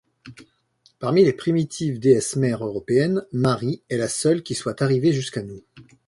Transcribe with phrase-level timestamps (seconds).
[0.97, 5.63] Parmi les primitives Déesse-mères européennes, Mari est la seule qui soit arrivée jusqu'à nous.